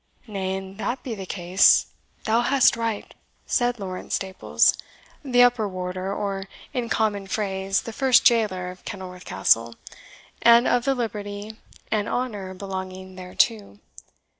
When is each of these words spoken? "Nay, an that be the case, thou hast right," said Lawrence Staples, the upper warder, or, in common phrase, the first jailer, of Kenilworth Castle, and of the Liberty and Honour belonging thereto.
"Nay, 0.25 0.55
an 0.55 0.77
that 0.77 1.03
be 1.03 1.13
the 1.13 1.27
case, 1.27 1.85
thou 2.23 2.41
hast 2.41 2.75
right," 2.75 3.13
said 3.45 3.79
Lawrence 3.79 4.15
Staples, 4.15 4.75
the 5.23 5.43
upper 5.43 5.69
warder, 5.69 6.11
or, 6.11 6.45
in 6.73 6.89
common 6.89 7.27
phrase, 7.27 7.83
the 7.83 7.93
first 7.93 8.23
jailer, 8.25 8.71
of 8.71 8.83
Kenilworth 8.83 9.25
Castle, 9.25 9.75
and 10.41 10.67
of 10.67 10.85
the 10.85 10.95
Liberty 10.95 11.55
and 11.91 12.09
Honour 12.09 12.55
belonging 12.55 13.13
thereto. 13.15 13.77